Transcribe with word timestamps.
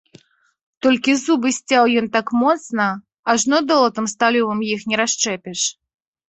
Толькі 0.85 1.11
зубы 1.25 1.51
сцяў 1.57 1.85
ён 2.01 2.07
так 2.15 2.31
моцна, 2.45 2.87
ажно 3.35 3.61
долатам 3.73 4.09
сталёвым 4.15 4.65
іх 4.73 4.81
не 4.95 5.01
расшчэпіш. 5.05 5.61